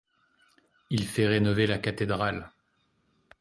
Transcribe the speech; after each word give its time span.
Il 0.89 1.05
fait 1.05 1.27
rénover 1.27 1.67
la 1.67 1.77
cathédrale. 1.77 2.51